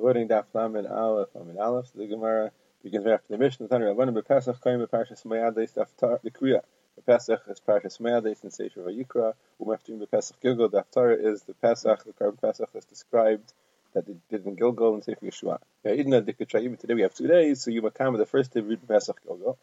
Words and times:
Quoting 0.00 0.28
Daf 0.28 0.46
Lamed 0.54 0.86
Aleph 0.86 1.28
Lamed 1.34 1.58
Aleph, 1.58 1.92
the 1.94 2.06
Gemara 2.06 2.50
begins 2.82 3.04
right 3.04 3.12
after 3.16 3.26
the 3.28 3.36
Mishnah. 3.36 3.68
Tanu 3.68 3.94
Rabbanim 3.94 4.18
bePesach 4.18 4.58
Kaim 4.62 4.80
beParshas 4.80 5.26
Mayades 5.26 5.74
Daftar 5.74 6.22
the 6.22 6.30
Kriya. 6.30 6.62
Pesach 7.04 7.42
is 7.50 7.60
Parshas 7.60 8.00
Mayades 8.00 8.42
in 8.42 8.50
Sefer 8.50 8.80
Vayikra. 8.80 9.34
Umaftim 9.60 10.02
bePesach 10.02 10.40
Gilgal. 10.40 10.70
Daftar 10.70 11.22
is 11.22 11.42
the 11.42 11.52
Pesach, 11.52 12.02
the 12.04 12.14
Karban 12.14 12.40
Pesach 12.40 12.70
that's 12.72 12.86
described 12.86 13.52
that 13.92 14.06
they 14.06 14.14
did 14.30 14.46
in 14.46 14.54
Gilgal 14.54 14.94
and 14.94 15.04
Sefer 15.04 15.26
Yeshua. 15.26 15.58
Today 15.84 16.94
we 16.94 17.02
have 17.02 17.14
two 17.14 17.26
days, 17.26 17.62
so 17.62 17.70
you 17.70 17.82
makam 17.82 18.16
the 18.16 18.24
first 18.24 18.54
day 18.54 18.60
read 18.60 18.80
Pesach 18.88 19.22
Gilgal. 19.22 19.58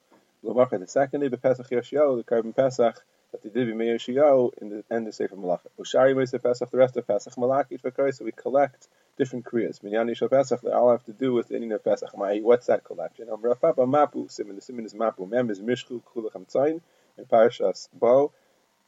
Lomachar 0.45 0.79
the 0.79 0.85
second 0.85 1.21
day 1.21 1.29
bePesach 1.29 1.67
Yeshua, 1.71 2.15
the 2.15 2.23
Karban 2.23 2.55
Pesach 2.55 3.03
that 3.31 3.43
they 3.43 3.49
did 3.49 3.67
be 3.67 3.73
Meir 3.73 3.97
Shiyahu 3.97 4.57
in 4.61 4.69
the 4.69 4.83
end 4.89 5.07
of 5.07 5.15
Sefer 5.15 5.35
Malacha. 5.35 5.67
Ushari 5.79 6.15
Meir 6.15 6.39
Pesach, 6.39 6.69
the 6.69 6.77
rest 6.77 6.97
of 6.97 7.07
Pesach 7.07 7.33
Malachit 7.35 7.81
for 7.81 8.11
so 8.11 8.25
we 8.25 8.31
collect 8.31 8.87
different 9.17 9.45
kriyas. 9.45 9.83
Minyan 9.83 10.07
Yishal 10.07 10.29
Pesach, 10.29 10.61
they 10.61 10.71
all 10.71 10.91
have 10.91 11.03
to 11.05 11.13
do 11.13 11.33
with 11.33 11.47
the 11.47 11.73
of 11.73 11.83
Pesach. 11.83 12.09
What's 12.13 12.67
that 12.67 12.83
collection? 12.83 13.29
Um, 13.31 13.41
Rafapa 13.41 13.87
Mapu, 13.87 14.29
Simon, 14.29 14.55
the 14.55 14.61
Simon 14.61 14.85
is 14.85 14.93
Mapu, 14.93 15.25
Mem 15.25 15.49
is 15.49 15.59
Mishchu, 15.59 16.01
Kulach 16.03 16.33
Hamtzain, 16.33 16.81
and 17.17 17.27
Parashas 17.27 17.89
Bo. 17.93 18.31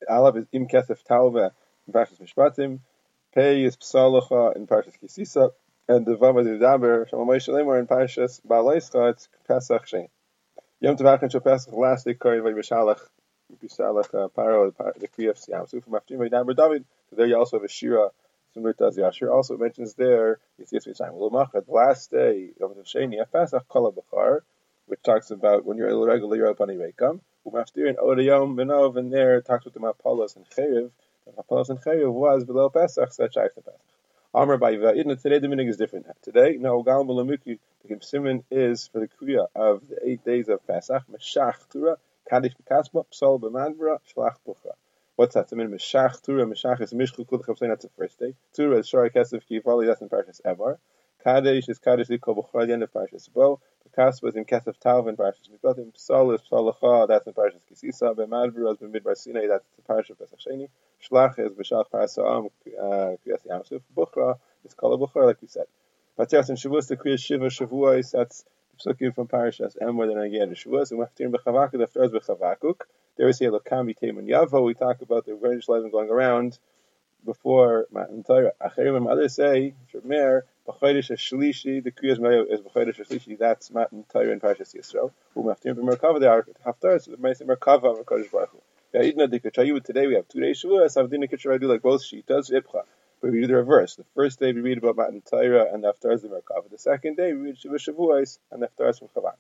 Alav 0.10 0.38
is 0.38 0.46
Im 0.54 0.68
Kesef 0.68 1.04
Talva, 1.04 1.52
in 1.88 1.94
Parashas 1.94 2.22
Mishpatim. 2.22 2.80
Pei 3.34 3.64
is 3.64 3.76
Psalacha, 3.76 4.56
in 4.56 4.68
Parashas 4.68 4.94
Kisisa. 5.04 5.52
And 5.88 6.06
the 6.06 6.16
Vama 6.16 6.44
de 6.44 6.60
Daber, 6.60 7.10
Shalom 7.10 7.28
Shalemar, 7.28 7.80
in 7.80 7.88
Parashas 7.88 8.42
Baalaischa, 8.48 9.12
it's 9.12 9.28
Pesach 9.48 9.88
Shein. 9.88 10.08
Yom 10.80 10.96
Tavachin 10.96 11.32
Shal 11.32 11.42
Pesach, 11.42 11.74
last 11.74 12.06
day, 12.06 12.14
Kari 12.14 12.40
Vayishalach, 12.40 13.00
Uh, 13.52 14.28
Paro, 14.38 14.72
the 15.00 15.08
Kriyas 15.08 15.48
Yam 15.50 15.66
Suf, 15.66 15.84
Maftim 15.86 16.20
Daber 16.30 16.56
David. 16.56 16.86
So 17.10 17.16
there 17.16 17.26
you 17.26 17.38
also 17.38 17.58
have 17.58 17.64
a 17.64 17.68
Shira 17.68 18.10
similar 18.54 18.74
to 18.74 18.84
Yashir, 18.84 19.32
also 19.32 19.58
mentions 19.58 19.94
there 19.94 20.40
the 20.58 21.64
last 21.68 22.12
day 22.12 22.50
of 22.62 22.76
the 22.76 22.84
Sheni 22.84 23.20
Pesach 23.32 23.68
Kol 23.68 23.92
Bachar, 23.92 24.42
which 24.88 25.02
talks 25.02 25.32
about 25.32 25.66
when 25.66 25.78
you're 25.78 25.90
irregular 25.90 26.36
you're 26.36 26.50
up 26.50 26.62
on 26.62 26.70
Irekam. 26.70 27.22
Umaftir 27.46 27.88
and 27.88 27.98
Odayom 27.98 28.56
Benov, 28.56 28.98
and 28.98 29.12
there 29.14 29.42
talks 29.42 29.66
with 29.66 29.74
the 29.74 29.80
Mapalos 29.80 30.36
and 30.36 30.46
Cherev. 30.50 30.92
The 31.26 31.32
Mapalos 31.32 31.70
and 31.70 31.82
Cherev 31.82 32.12
was 32.12 32.44
below 32.44 32.70
Pesach, 32.70 33.14
so 33.14 33.24
that's 33.24 33.36
Pesach. 33.36 33.74
Amr 34.34 34.58
by 34.58 34.74
Va'idna, 34.76 35.20
today 35.20 35.40
the 35.40 35.48
meaning 35.48 35.68
is 35.68 35.78
different. 35.78 36.06
Today, 36.22 36.58
no, 36.60 36.84
Gal 36.84 37.04
Malamiki, 37.04 37.58
the 37.84 38.00
Simon 38.02 38.44
is 38.52 38.88
for 38.88 39.00
the 39.00 39.08
Kriya 39.08 39.48
of 39.56 39.88
the 39.90 40.08
eight 40.08 40.24
days 40.24 40.50
of 40.50 40.66
Pesach, 40.68 41.04
Meshach 41.10 41.58
Tura, 41.72 41.98
Kaddish 42.30 42.54
Kasba, 42.70 43.06
Psal 43.12 43.42
B'Madvra, 43.42 43.98
Shlach 44.16 44.36
Bucha. 44.48 44.74
What's 45.16 45.34
that? 45.34 45.50
Tamin 45.50 45.72
Meshach 45.72 46.22
Tura 46.22 46.46
Meshach 46.46 46.80
is 46.80 46.94
Mishchu 46.94 47.28
Kulcham 47.28 47.58
saying 47.58 47.72
that's 47.72 47.86
the 47.86 47.90
first 47.98 48.20
day. 48.20 48.36
Tura 48.54 48.78
is 48.78 48.88
Shari 48.88 49.10
Kesef 49.10 49.42
Kivali, 49.50 49.88
that's 49.88 50.02
in 50.02 50.10
Parshas 50.10 50.40
Evar. 50.44 50.78
Kadesh 51.26 51.68
is 51.70 51.80
Kadesh 51.80 52.08
Likol 52.08 52.38
B'chor, 52.38 52.68
the 52.68 52.74
end 52.74 52.84
of 52.84 52.94
Parshas 52.94 53.34
Bo. 53.34 53.60
Kaspa 53.98 54.30
is 54.30 54.36
in 54.36 54.46
Kesef 54.46 54.78
Tav 54.78 55.08
in 55.08 55.18
Parshas 55.18 55.50
Mishpatim. 55.50 55.92
Psal 55.98 56.36
is 56.36 56.42
Psalacha, 56.42 57.08
that's 57.08 57.26
in 57.26 57.34
Parshas 57.34 57.62
Kisisa. 57.72 58.16
B'madvur 58.16 58.72
is 58.74 58.78
B'midbar 58.78 59.18
Sinai, 59.18 59.48
that's 59.48 59.66
the 59.76 59.82
Parshas 59.92 60.20
Pesach 60.20 60.40
Sheni. 60.40 60.70
Shlach 61.04 61.40
is 61.40 61.54
B'shalach 61.54 61.90
Parasa'am, 61.92 62.50
uh, 62.80 63.16
Kriyas 63.26 63.48
Yamsuf. 63.50 63.82
Bukhra 63.98 64.38
is 64.64 64.76
Kol 64.76 65.00
Bukhra, 65.00 65.26
like 65.26 65.42
we 65.42 65.48
said. 65.48 65.66
Patias 66.18 66.50
and 66.50 66.60
Shavuos, 66.60 66.88
the 66.88 66.96
Kriyas 66.96 67.24
Shiva 67.24 67.48
Shavuos, 67.48 68.12
that's 68.12 68.46
Psukim 68.80 69.14
from 69.14 69.28
Parashas 69.28 69.78
Emor, 69.78 70.08
then 70.08 70.18
again 70.18 70.50
Shavuos, 70.56 70.92
and 70.92 71.02
Maftir 71.02 71.30
B'chavakuk, 71.30 71.72
the 71.72 71.88
first 71.88 72.14
B'chavakuk. 72.14 72.82
There 73.18 73.26
we 73.26 73.34
say 73.34 73.48
Lokami 73.48 73.94
Teman 73.98 74.26
Yavo. 74.26 74.64
We 74.64 74.74
talk 74.74 75.02
about 75.02 75.26
the 75.26 75.34
Rebbeinu 75.34 75.62
Shalom 75.62 75.92
going 75.92 76.10
around 76.10 76.58
before 77.26 77.88
Matan 77.92 78.24
Torah. 78.24 78.54
Acherim 78.62 79.12
others 79.12 79.36
say 79.36 79.74
Shemer 79.94 80.44
B'chodesh 80.66 81.12
Shlishi. 81.12 81.84
The 81.84 81.92
Kriyas 81.92 82.20
Mayo 82.20 82.46
is 82.46 82.62
B'chodesh 82.62 83.06
Shlishi. 83.06 83.38
That's 83.38 83.70
Matan 83.72 84.06
Torah 84.12 84.32
in 84.32 84.40
Parshas 84.40 84.74
Yisro. 84.74 85.12
Who 85.34 85.44
Maftim 85.44 85.76
B'Merkava. 85.76 86.20
They 86.22 86.28
are 86.28 86.46
Haftar. 86.66 87.02
So 87.02 87.12
the 87.12 87.18
Ma'aser 87.18 87.44
Merkava 87.44 88.02
Merkodesh 88.02 88.32
Baruch 88.32 88.52
Hu. 88.52 88.62
Today 88.94 90.08
we 90.08 90.16
have 90.16 90.28
two 90.30 90.40
days 90.40 90.64
Shavuos. 90.64 90.96
Avdina 90.96 91.30
Kitcher 91.30 91.60
do 91.60 91.68
like 91.68 91.82
both 91.82 92.02
Shitas 92.02 92.50
Ipcha. 92.50 92.84
But 93.22 93.32
we 93.32 93.42
do 93.42 93.48
the 93.48 93.56
reverse. 93.56 93.96
The 93.96 94.06
first 94.16 94.40
day 94.40 94.54
we 94.54 94.62
read 94.62 94.78
about 94.78 94.96
Matan 94.96 95.22
Torah 95.22 95.74
and 95.74 95.84
the 95.84 95.94
Haftar 95.94 96.14
is 96.14 96.24
Merkava. 96.24 96.70
The 96.72 96.78
second 96.78 97.18
day 97.18 97.34
we 97.34 97.40
read 97.40 97.58
Shavuos 97.58 97.90
Shavuos 97.90 98.40
and 98.50 98.62
the 98.62 98.68
Haftar 98.68 98.98
from 98.98 99.10
Chavak. 99.10 99.36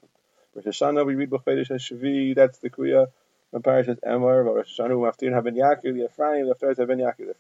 Rosh 0.54 0.66
Hashanah 0.66 1.06
we 1.06 1.16
read 1.16 1.30
B'chodesh 1.30 1.70
Shavi. 1.70 2.36
That's 2.36 2.60
the 2.60 2.70
Kriya 2.70 3.08
when 3.52 3.64
Parashas 3.64 4.00
Emor, 4.02 4.44
but 4.44 4.56
Rosh 4.56 4.78
Hashanah, 4.80 4.92
Maftir 4.92 5.34
have 5.34 5.46
ben 5.46 5.56
Yaakov 5.56 5.94
the 5.94 6.06
Ephraim, 6.06 6.48
the 6.48 6.56
Haftarah 6.56 6.78
have 6.78 6.88
ben 6.90 6.98
Yaakov 6.98 7.34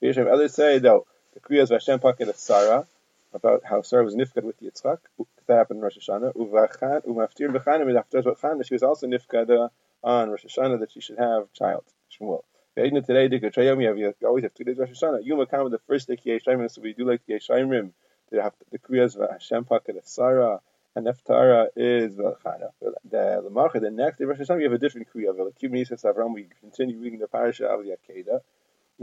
the 0.00 0.08
Ephraim. 0.08 0.28
Others 0.32 0.54
say 0.54 0.78
though 0.80 1.06
the 1.34 1.40
Kriyas 1.40 1.70
Vashem 1.70 2.00
Paket 2.00 2.28
of 2.28 2.36
Sarah 2.36 2.86
about 3.32 3.62
how 3.64 3.82
Sarah 3.82 4.04
was 4.04 4.16
nifkad 4.16 4.42
with 4.42 4.60
Yitzchak. 4.60 4.98
That 5.46 5.58
happened 5.58 5.78
in 5.78 5.84
Rosh 5.84 5.98
Hashanah. 5.98 6.34
Uvachan 6.34 7.06
Umaftir 7.06 7.56
b'chanim 7.56 7.86
with 7.86 7.94
Haftarah 7.94 8.34
b'chan 8.34 8.66
she 8.66 8.74
was 8.74 8.82
also 8.82 9.06
nifkad 9.06 9.70
on 10.02 10.30
Rosh 10.30 10.44
Hashanah 10.44 10.80
that 10.80 10.90
she 10.90 11.00
should 11.00 11.18
have 11.18 11.52
child. 11.52 11.84
Shmuel. 12.18 12.42
Today, 12.76 12.90
you 12.90 14.14
always 14.26 14.42
have 14.42 14.54
two 14.54 14.64
days 14.64 14.78
Rosh 14.78 14.90
Hashanah. 14.90 15.20
Yom 15.22 15.38
HaKam, 15.38 15.70
the 15.70 15.78
first 15.86 16.08
day 16.08 16.16
Kiyashayim, 16.16 16.68
so 16.68 16.82
we 16.82 16.92
do 16.92 17.08
like 17.08 17.24
Kiyashayim. 17.24 17.92
They 18.32 18.38
have 18.38 18.52
the 18.72 18.80
Kriyas 18.80 19.16
Vashem 19.16 19.64
Paket 19.64 19.96
of 19.96 20.04
Sarah 20.06 20.60
and 20.96 21.06
Neftara 21.06 21.68
is 21.76 22.16
Velchana. 22.16 22.70
The 22.80 23.44
Lamarcha, 23.48 23.80
the 23.80 23.92
next 23.92 24.18
day, 24.18 24.24
Rosh 24.24 24.38
Hashanah, 24.38 24.56
we 24.56 24.64
have 24.64 24.72
a 24.72 24.78
different 24.78 25.06
Kriya. 25.14 25.36
Velakibnis 25.36 25.90
Avram, 26.04 26.34
we 26.34 26.48
continue 26.60 26.98
reading 26.98 27.20
the 27.20 27.28
parasha 27.28 27.66
of 27.66 27.84
the. 27.84 27.92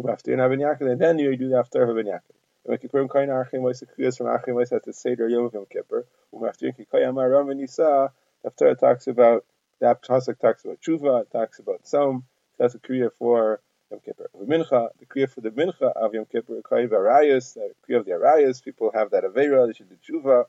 After 0.10 0.32
Yaakov, 0.36 0.92
and 0.92 1.00
then 1.00 1.20
you 1.20 1.38
do 1.38 1.48
the 1.48 1.58
after 1.58 1.86
Ben 1.94 2.06
Yaakov. 2.06 2.22
When 2.64 2.78
Kippurim 2.78 3.10
Kain 3.10 3.30
Archim 3.30 3.62
was 3.62 3.80
the 3.80 3.86
Kriyas 3.86 4.18
from 4.18 4.28
Archim 4.28 4.56
was 4.56 4.74
at 4.74 4.84
the 4.84 4.92
Seder 4.92 5.30
Yom 5.30 5.50
Yom 5.54 5.66
Kippur. 5.72 6.06
After 6.46 6.74
Kikayam 6.74 7.22
Aram 7.22 7.50
and 7.50 7.62
Nisa, 7.62 8.12
after 8.46 8.76
talks 8.76 9.08
about 9.08 9.46
the 9.80 9.96
pasuk 9.96 10.40
talks 10.40 10.66
about 10.66 10.82
Tshuva, 10.82 11.22
it 11.22 11.32
talks 11.32 11.60
about 11.60 11.84
Tzom. 11.84 12.24
That's 12.62 12.76
a 12.76 12.80
Kriya 12.80 13.10
for 13.18 13.60
Yom 13.90 14.02
Kippur. 14.06 14.30
Mincha, 14.40 14.90
the 15.00 15.08
Kriya 15.08 15.28
for 15.28 15.42
the 15.42 15.50
Mincha 15.50 15.92
of 15.96 16.14
Yom 16.14 16.26
Kippur, 16.26 16.62
Kriya 16.62 16.86
of 16.86 16.92
Arayas, 16.92 17.56
the 17.56 17.72
Kriya 17.90 17.98
of 17.98 18.06
the 18.06 18.12
Arayas. 18.12 18.64
People 18.64 18.92
have 18.94 19.10
that 19.10 19.24
Avera, 19.24 19.66
they 19.66 19.74
should 19.74 19.90
do 19.90 19.96
Tshuva. 19.96 20.46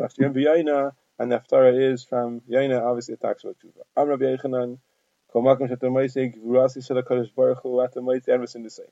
After 0.00 0.22
Yom 0.22 0.34
Yaina, 0.34 0.92
and 1.18 1.32
the 1.32 1.40
Haftarah 1.40 1.92
is 1.92 2.04
from 2.04 2.40
Yaina, 2.42 2.80
obviously 2.80 3.14
it 3.14 3.20
talks 3.20 3.42
about 3.42 3.56
Tshuva. 3.58 3.82
Am 4.00 4.08
Rabbi 4.08 4.26
Yechanan, 4.26 4.78
the. 5.32 5.40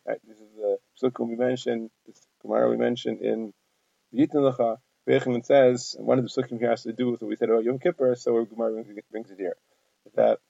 Right, 0.04 0.20
this 0.26 0.36
is 0.36 0.48
the 0.56 0.78
Psukim 1.00 1.28
we 1.28 1.36
mentioned, 1.36 1.90
this 2.08 2.26
Gemara 2.42 2.70
we 2.70 2.76
mentioned 2.76 3.20
in 3.20 3.54
Yitin 4.12 4.52
Lecha. 4.52 4.78
Yechanan 5.08 5.46
says, 5.46 5.94
and 5.96 6.08
one 6.08 6.18
of 6.18 6.24
the 6.24 6.30
Psukim 6.30 6.58
here 6.58 6.70
has 6.70 6.82
to 6.82 6.92
do 6.92 7.12
with 7.12 7.22
what 7.22 7.28
we 7.28 7.36
said 7.36 7.50
about 7.50 7.62
Yom 7.62 7.78
Kippur, 7.78 8.16
so 8.16 8.44
Gemara 8.44 8.82
brings 9.12 9.30
it 9.30 9.38
here. 9.38 9.54
That 10.16 10.40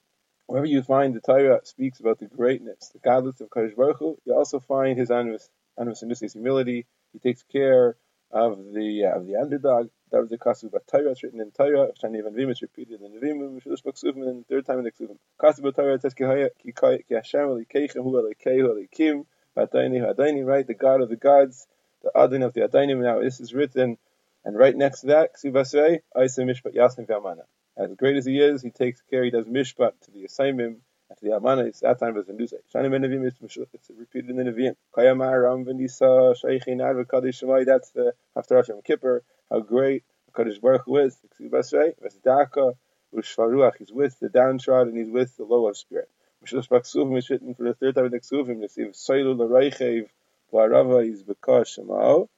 wherever 0.54 0.68
you 0.68 0.84
find 0.84 1.16
the 1.16 1.20
Torah 1.20 1.58
speaks 1.64 1.98
about 1.98 2.20
the 2.20 2.26
greatness, 2.26 2.90
the 2.92 3.00
godless 3.00 3.40
of 3.40 3.50
Kadosh 3.50 3.74
Baruch 3.74 3.98
Hu, 3.98 4.16
you 4.24 4.36
also 4.36 4.60
find 4.60 4.96
his 4.96 5.10
anus 5.10 5.50
and 5.76 5.88
his 5.88 6.32
humility. 6.32 6.86
He 7.12 7.18
takes 7.18 7.42
care 7.42 7.96
of 8.30 8.58
the 8.72 9.04
uh, 9.04 9.18
of 9.18 9.26
the 9.26 9.34
underdog. 9.34 9.88
That 10.12 10.20
was 10.20 10.30
the 10.30 10.38
Kasu 10.38 10.70
Torah. 10.88 11.16
Written 11.20 11.40
in 11.40 11.50
Torah. 11.50 11.88
Shani 12.00 12.22
Van 12.22 12.36
Vim. 12.36 12.50
It's 12.50 12.62
repeated 12.62 13.00
in 13.00 13.20
Nevim. 13.20 13.60
Mishush 13.60 13.82
Baksuvim. 13.82 14.28
And 14.28 14.44
the 14.44 14.46
third 14.48 14.66
time 14.66 14.78
in 14.78 14.84
the 14.84 14.92
Ksuvim. 14.92 15.18
Kasu 15.42 15.74
Torah. 15.74 15.94
It 15.94 16.02
says 16.02 16.14
Ki 16.14 16.24
Hashem 16.24 17.40
Elikechem 17.40 18.04
Hu 18.04 18.12
Elikehu 18.12 18.86
Elikim. 18.96 19.26
V'Adaini 19.56 20.14
Adaini. 20.14 20.46
Right, 20.46 20.64
the 20.64 20.74
God 20.74 21.00
of 21.00 21.08
the 21.08 21.16
gods, 21.16 21.66
the 22.04 22.12
Adin 22.16 22.42
of 22.42 22.54
the 22.54 22.60
Adainim. 22.60 23.02
Now 23.02 23.20
this 23.20 23.40
is 23.40 23.52
written, 23.52 23.98
and 24.44 24.56
right 24.56 24.76
next 24.76 25.00
to 25.00 25.08
that, 25.08 25.30
Ksuvasrei 25.34 26.02
Aisa 26.16 26.44
Mishpat 26.44 26.76
Yasnim 26.76 27.08
V'Amana. 27.08 27.42
As 27.76 27.92
great 27.94 28.16
as 28.16 28.26
he 28.26 28.38
is, 28.38 28.62
he 28.62 28.70
takes 28.70 29.00
care. 29.10 29.24
He 29.24 29.30
does 29.30 29.46
Mishpat 29.46 29.92
to 30.02 30.10
the 30.10 30.24
assignment 30.24 30.78
at 31.10 31.20
the 31.20 31.36
Amana, 31.36 31.64
it's 31.64 31.80
that 31.80 31.98
time 31.98 32.16
in 32.16 32.24
Dusay. 32.24 32.60
Shani 32.74 33.26
is 33.26 33.34
it's 33.72 33.90
repeated 33.90 34.30
in 34.30 34.36
the 34.36 34.44
Nevim. 34.44 34.74
Kayamar 34.96 35.44
Ram 35.44 35.64
Venisa 35.64 36.36
Shaykhin 36.36 36.80
Ad 36.80 36.96
V'Kadish 36.96 37.42
Shemai. 37.42 37.66
That's 37.66 37.90
the 37.90 38.14
after 38.34 38.56
Hashem 38.56 38.80
Kippur. 38.82 39.22
How 39.50 39.60
great 39.60 40.04
Kaddish 40.34 40.58
Baruch 40.58 40.82
Hu 40.86 40.96
is. 40.98 41.16
Vesdaka 41.40 42.74
Ushvaruach. 43.14 43.76
He's 43.78 43.92
with 43.92 44.18
the 44.18 44.28
downtrodden. 44.28 44.96
He's 44.96 45.10
with 45.10 45.36
the 45.36 45.44
low 45.44 45.68
of 45.68 45.76
spirit. 45.76 46.08
Mishnah 46.40 46.62
Baksuvim 46.62 47.18
is 47.18 47.30
written 47.30 47.54
for 47.54 47.64
the 47.64 47.74
third 47.74 47.94
time 47.94 48.06
in 48.06 48.10
the 48.10 48.20
Ksuvim. 48.20 48.64
If 48.64 48.74
Soilu 48.94 49.36
L'Reichev 49.36 50.08
V'Arava 50.52 51.08
is 51.08 51.22
Bekash 51.22 51.78
Shemao. 51.78 52.28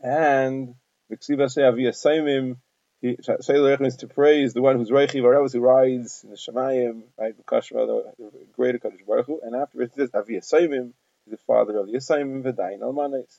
And 0.00 0.74
the 1.08 1.16
Ksivasei 1.16 1.62
Aviyah 1.62 1.94
Saimim 1.94 2.58
he 3.00 3.16
means 3.80 3.96
to 3.96 4.08
praise 4.08 4.54
the 4.54 4.62
one 4.62 4.76
who's 4.76 4.90
Reichi 4.90 5.22
Varavas 5.22 5.52
who 5.52 5.60
rides 5.60 6.24
in 6.24 6.30
the 6.30 6.36
Shemayim, 6.36 7.02
right? 7.16 7.36
The 7.36 7.44
Kashma, 7.44 7.86
the 8.18 8.30
greater 8.52 8.78
Kaddish 8.78 9.02
Baruch 9.06 9.26
Hu, 9.26 9.40
and 9.42 9.54
afterwards 9.54 9.92
it 9.92 9.96
says 9.96 10.10
Avi 10.14 10.34
Yisayimim, 10.34 10.92
the 11.28 11.36
father 11.36 11.76
of 11.78 11.86
the 11.86 11.92
Yisayimim 11.92 12.42
V'dayin 12.42 12.80
Almanis. 12.80 13.36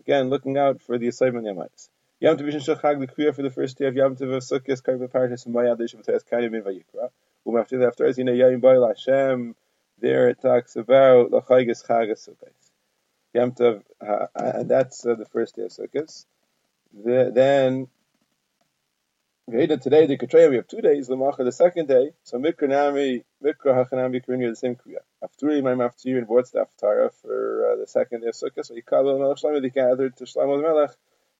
Again, 0.00 0.28
looking 0.28 0.58
out 0.58 0.82
for 0.82 0.98
the 0.98 1.08
Yisayim 1.08 1.32
Yamais. 1.32 1.88
Yom 2.20 2.36
Tov 2.36 2.52
Shachag, 2.52 3.00
the 3.00 3.06
Kriya 3.06 3.34
for 3.34 3.42
the 3.42 3.50
first 3.50 3.78
day 3.78 3.86
of 3.86 3.96
Yom 3.96 4.16
Tov 4.16 4.34
of 4.34 4.42
Sukkot, 4.42 4.82
Karba 4.82 5.08
Parashas 5.08 5.46
Mayad 5.46 5.78
Yishem 5.78 6.04
Tez 6.04 6.22
Kayim 6.22 6.54
in 6.54 6.62
Vayikra. 6.62 7.08
Um 7.46 7.56
after 7.56 7.78
that, 7.78 7.88
after 7.88 8.04
Yina 8.04 8.36
Yayim 8.36 8.60
Bail 8.60 8.86
Hashem, 8.86 9.54
there 9.98 10.28
it 10.28 10.42
talks 10.42 10.76
about 10.76 11.30
Lachaygas 11.30 11.86
Chagas 11.86 12.28
Sukkot. 12.28 12.52
Yom 13.32 13.52
Tov, 13.52 13.82
uh, 14.06 14.26
and 14.34 14.68
that's 14.68 15.06
uh, 15.06 15.14
the 15.14 15.24
first 15.24 15.56
day 15.56 15.62
of 15.62 15.70
Sukkot. 15.70 16.26
the, 16.92 17.30
then 17.34 17.88
today 19.50 20.06
the 20.06 20.16
Katreya 20.16 20.48
we 20.48 20.56
have 20.56 20.68
two 20.68 20.80
days, 20.80 21.08
Lamacha 21.08 21.38
the 21.38 21.50
second 21.50 21.88
day. 21.88 22.12
So 22.22 22.38
Mikra 22.38 22.68
Nami, 22.68 23.24
Mikra 23.42 23.74
Hachanami 23.74 24.24
Kriya 24.24 24.50
the 24.50 24.54
same 24.54 24.76
Kriya. 24.76 24.98
Afturi 25.24 25.60
my 25.60 25.72
Maftir 25.72 26.18
and 26.18 26.28
the 26.28 26.66
Aftara 26.66 27.10
for 27.20 27.72
uh, 27.72 27.76
the 27.80 27.86
second 27.88 28.20
day 28.20 28.28
of 28.28 28.34
Sukkot. 28.34 28.64
So 28.64 28.74
Yikabel 28.74 29.18
Melech 29.18 29.38
Shlomo 29.38 29.60
they 29.60 29.70
gathered 29.70 30.16
to 30.18 30.24
Shlomo 30.24 30.62
Melech. 30.62 30.90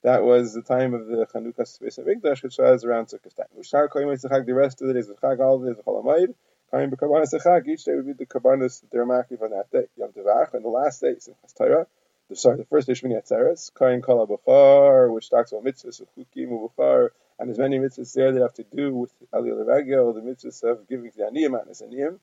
That 0.02 0.24
was 0.24 0.54
the 0.54 0.62
time 0.62 0.94
of 0.94 1.06
the 1.06 1.24
Chanukah 1.32 1.64
Space 1.64 1.98
of 1.98 2.06
Mikdash, 2.06 2.42
which 2.42 2.58
was 2.58 2.84
around 2.84 3.06
Sukkot 3.06 3.36
time. 3.36 3.46
Ushar 3.56 3.88
Koyim 3.88 4.12
Yitzchak 4.12 4.44
the 4.44 4.54
rest 4.54 4.82
of 4.82 4.88
the 4.88 4.94
days 4.94 5.08
of 5.08 5.20
Chag, 5.20 5.38
all 5.38 5.60
the 5.60 5.68
days 5.68 5.78
of 5.78 5.84
Cholamayid. 5.84 6.34
Koyim 6.72 6.92
B'Karbanas 6.92 7.32
Chag, 7.40 7.68
each 7.68 7.84
day 7.84 7.94
would 7.94 8.06
be 8.06 8.12
the 8.14 8.26
Karbanas 8.26 8.80
that 8.80 8.90
they're 8.90 9.02
on 9.02 9.50
that 9.50 9.70
day. 9.70 9.86
Yom 9.96 10.10
Tevach, 10.10 10.52
and 10.54 10.64
the 10.64 10.68
last 10.68 11.00
day, 11.00 11.14
Simchas 11.14 11.54
Torah. 11.56 11.86
Sorry, 12.32 12.58
the 12.58 12.64
first 12.64 12.86
day 12.86 12.92
Shmini 12.92 13.20
Atzeres, 13.20 13.72
Koyim 13.72 14.04
Kol 14.04 14.24
B'Char, 14.24 15.12
which 15.12 15.30
talks 15.30 15.50
about 15.50 15.64
mitzvahs 15.64 16.00
of 16.00 16.06
Chukim 16.14 16.50
U'B'Char, 16.50 17.08
and 17.38 17.48
there's 17.48 17.58
many 17.58 17.80
mitzvahs 17.80 18.14
there 18.14 18.30
that 18.30 18.40
have 18.40 18.54
to 18.54 18.64
do 18.72 18.94
with 18.94 19.12
Aliyah 19.34 19.64
Levagya, 19.64 20.04
or 20.04 20.12
the 20.12 20.20
mitzvahs 20.20 20.62
of 20.62 20.88
giving 20.88 21.10
to 21.10 21.16
the 21.16 21.24
Aniyim 21.24 21.60
and 21.60 21.70
Aniyim. 21.70 22.20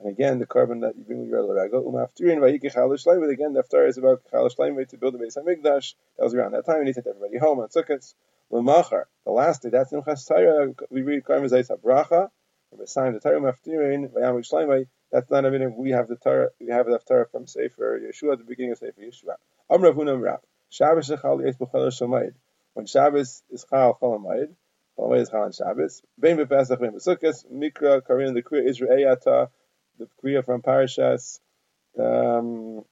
And 0.00 0.08
again, 0.08 0.38
the 0.38 0.46
carbon 0.46 0.80
that 0.80 0.96
you 0.96 1.04
bring 1.04 1.20
with 1.20 1.28
your 1.28 1.42
Levagya. 1.42 1.84
Umaftirin 1.84 2.38
Vayiki 2.38 2.72
Chalish 2.72 3.04
But 3.04 3.28
again, 3.28 3.52
the 3.52 3.62
Haftarah 3.62 3.88
is 3.88 3.98
about 3.98 4.22
Chalish 4.32 4.56
Leim 4.56 4.88
to 4.88 4.96
build 4.96 5.14
the 5.14 5.18
Beis 5.18 5.36
HaMikdash. 5.36 5.94
That 6.16 6.24
was 6.24 6.34
around 6.34 6.52
that 6.52 6.64
time, 6.64 6.78
and 6.78 6.86
he 6.86 6.94
sent 6.94 7.06
everybody 7.06 7.36
home 7.36 7.60
on 7.60 7.68
Sukkot. 7.68 8.14
L'machar, 8.50 9.04
the 9.24 9.32
last 9.32 9.62
day, 9.62 9.68
that's 9.68 9.92
Simchas 9.92 10.26
Torah, 10.26 10.72
we 10.90 11.02
read 11.02 11.24
Karma 11.24 11.48
Zayis 11.48 11.70
HaBracha, 11.70 12.30
the 12.78 12.86
sign 12.86 13.12
the 13.12 13.20
Torah 13.20 13.40
Maftirin, 13.40 14.10
Vayam 14.12 14.40
Shleimai, 14.40 14.86
that's 15.12 15.30
not 15.30 15.44
a 15.44 15.50
minute, 15.50 15.76
we 15.76 15.90
have 15.90 16.08
the 16.08 16.16
Torah, 16.16 16.48
we 16.58 16.68
have 16.68 16.86
the 16.86 16.98
Torah 16.98 17.26
from 17.30 17.46
Sefer 17.46 18.00
Yeshua 18.00 18.32
at 18.32 18.38
the 18.38 18.44
beginning 18.44 18.72
of 18.72 18.78
Sefer 18.78 19.00
Yeshua. 19.00 19.34
Amrav 19.70 19.94
Hunam 19.94 20.22
Rav, 20.22 20.40
Shabbos 20.70 21.08
Shechal 21.08 21.44
Yes 21.44 21.56
B'chol 21.56 21.88
Shomayid, 21.88 22.34
when 22.74 22.86
Shabbos 22.86 23.42
is 23.50 23.66
Chal 23.68 23.98
Cholamayid, 24.00 24.54
Cholamayid 24.98 25.20
is 25.20 25.28
Chal 25.28 25.42
on 25.42 25.52
Shabbos. 25.52 26.02
Bein 26.18 26.38
B'Pesach, 26.38 26.80
Bein 26.80 26.92
B'Sukkos, 26.92 27.46
Mikra, 27.52 28.04
Karin, 28.06 28.34
the 28.34 28.42
Kriya 28.42 28.66
Israel 28.66 29.16
the 29.98 30.08
Kriya 30.22 30.44
from 30.44 30.62
Parashas, 30.62 31.40
um, 31.98 32.84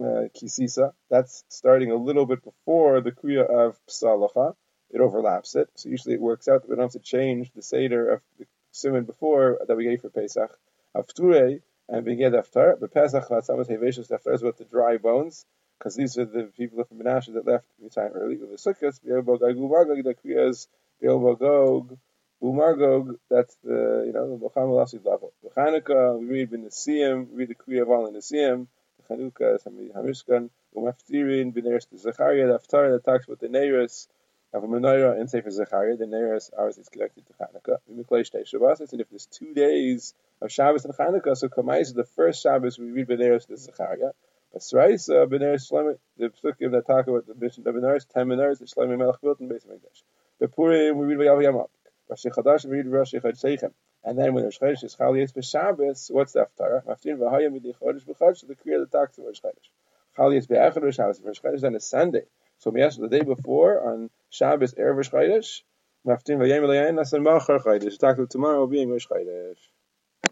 uh, 0.00 0.28
Kisisa. 0.34 0.92
That's 1.10 1.44
starting 1.48 1.90
a 1.90 1.96
little 1.96 2.26
bit 2.26 2.42
before 2.42 3.00
the 3.00 3.12
Kriya 3.12 3.48
of 3.48 3.78
Psalacha. 3.86 4.54
It 4.90 5.00
overlaps 5.00 5.56
it. 5.56 5.68
So 5.74 5.88
usually 5.88 6.14
it 6.14 6.20
works 6.20 6.48
out 6.48 6.62
that 6.62 6.70
we 6.70 6.76
don't 6.76 6.84
have 6.84 6.92
to 6.92 6.98
change 7.00 7.50
the 7.54 7.62
Seder 7.62 8.10
of 8.10 8.22
the 8.38 8.46
Simon 8.70 9.04
before 9.04 9.58
that 9.66 9.76
we 9.76 9.84
gave 9.84 10.00
for 10.00 10.10
Pesach. 10.10 10.56
Afture, 10.96 11.60
and 11.88 12.04
get 12.18 12.32
Aftar, 12.32 12.80
but 12.80 12.92
Pesach, 12.92 13.28
Vatzamat 13.28 13.68
Heveshus, 13.68 14.08
the 14.08 14.18
Aftar 14.18 14.34
is 14.34 14.42
with 14.42 14.56
the 14.56 14.64
dry 14.64 14.96
bones 14.96 15.44
because 15.78 15.94
these 15.94 16.18
are 16.18 16.24
the 16.24 16.44
people 16.56 16.82
from 16.84 16.98
Menashe 16.98 17.32
that 17.34 17.46
left 17.46 17.64
the 17.82 17.90
time 17.90 18.12
early. 18.14 18.36
With 18.36 18.50
the 18.50 18.56
Sukkot, 18.56 19.00
Be'el 19.04 19.22
the 19.22 20.14
Kriyas, 20.14 20.66
Be'el 21.00 21.20
Bagog, 21.20 21.98
Umargog, 22.42 23.16
that's 23.30 23.56
the, 23.62 24.04
you 24.06 24.12
know, 24.12 24.30
the 24.30 24.38
Muhammad 24.38 24.76
Lasid 24.76 25.04
level. 25.04 25.32
The 25.42 25.50
Chanukah, 25.50 26.18
we 26.18 26.26
read 26.26 26.50
Benesiim, 26.50 27.30
we 27.30 27.36
read 27.36 27.48
the 27.48 27.54
Kriya 27.54 27.82
of 27.82 27.90
all 27.90 28.06
in 28.06 28.14
Nesiim, 28.14 28.66
the 29.08 29.14
Chanukah, 29.14 29.58
Hamishkan, 29.94 30.50
Umaftirin, 30.74 31.54
Beneris 31.54 31.88
the 31.90 31.98
Zechariah, 31.98 32.46
the 32.46 32.58
Haftarah 32.58 32.92
that 32.92 33.04
talks 33.04 33.26
about 33.26 33.40
the 33.40 33.48
Neiris, 33.48 34.08
of 34.52 34.64
a 34.64 34.66
menorah 34.66 35.18
and 35.18 35.28
Sefer 35.28 35.50
Zechariah, 35.50 35.96
the 35.96 36.06
Neiris, 36.06 36.50
ours 36.56 36.78
is 36.78 36.88
connected 36.88 37.24
to 37.26 37.32
Chanukah. 37.34 38.46
Shabbos, 38.46 38.92
and 38.92 39.00
if 39.00 39.10
there's 39.10 39.26
two 39.26 39.52
days 39.52 40.14
of 40.42 40.52
Shabbos 40.52 40.84
and 40.84 40.94
Chanukah, 40.94 41.36
so 41.36 41.48
Kamais, 41.48 41.94
the 41.94 42.04
first 42.04 42.42
Shabbos 42.42 42.78
we 42.78 42.90
read 42.90 43.08
Beneris 43.08 43.46
the 43.46 43.56
Zechariah, 43.56 44.12
Asraisa 44.54 45.22
uh, 45.22 45.26
Beneris 45.26 45.70
Shlomo, 45.70 45.98
the 46.16 46.28
psukim 46.28 46.72
that 46.72 46.86
talk 46.86 47.06
about 47.06 47.26
the 47.26 47.34
mission 47.34 47.66
of 47.66 47.74
Beneris, 47.74 48.06
ten 48.08 48.28
Beneris, 48.28 48.58
the 48.58 48.66
Shlomo 48.66 48.98
Melech 48.98 49.20
built 49.20 49.40
in 49.40 49.48
Beis 49.48 49.66
Hamikdash. 49.66 50.02
The 50.38 50.48
Purim 50.48 50.98
we 50.98 51.06
read 51.06 51.18
Vayav 51.18 51.42
Yamah. 51.42 51.68
Rashi 52.10 52.30
Chadash 52.30 52.64
we 52.66 52.76
read 52.76 52.86
Rashi 52.86 53.20
Chadseichem. 53.20 53.72
And 54.04 54.16
then 54.16 54.34
when 54.34 54.44
Rosh 54.44 54.58
Chodesh 54.58 54.84
is 54.84 54.94
Chal 54.94 55.14
Yetz 55.14 55.32
B'Shabbos, 55.32 56.12
what's 56.12 56.32
the 56.32 56.46
Haftarah? 56.46 56.84
Maftin 56.84 57.18
V'Hayim 57.18 57.58
Midei 57.58 57.76
Chodesh 57.76 58.04
B'Chodesh, 58.04 58.46
the 58.46 58.54
Kriya 58.54 58.78
that 58.78 58.92
talks 58.92 59.18
about 59.18 59.26
Rosh 59.26 59.40
Chodesh. 59.40 59.68
Chal 60.14 60.30
Yetz 60.30 60.46
B'Echad 60.46 60.82
Rosh 60.82 60.94
Shabbos, 60.94 61.20
Rosh 61.24 61.40
Chodesh 61.40 61.74
is 61.74 61.86
Sunday. 61.86 62.22
So 62.58 62.72
yes, 62.76 62.96
the 62.96 63.08
day 63.08 63.22
before 63.22 63.92
on 63.92 64.10
Shabbos 64.30 64.74
Erev 64.74 64.96
Rosh 64.96 65.10
Chodesh, 65.10 65.62
Maftin 66.06 66.38
V'Yem 66.38 66.62
Elayin 66.62 66.94
Nasan 66.94 67.24
Machar 67.24 67.58
Chodesh. 67.58 67.98
Talk 67.98 68.16
about 68.16 68.30
tomorrow 68.30 68.66
being 68.68 68.90
Rosh 68.90 69.08
Chodesh. 69.08 69.58